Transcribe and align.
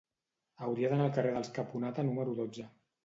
Hauria 0.67 0.89
d'anar 0.93 1.05
al 1.09 1.13
carrer 1.17 1.33
dels 1.35 1.53
Caponata 1.59 2.07
número 2.09 2.35
dotze. 2.41 2.67